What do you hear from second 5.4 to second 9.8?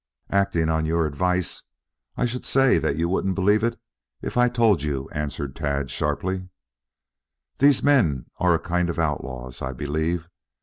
Tad sharply. "These men are a kind of outlaws, I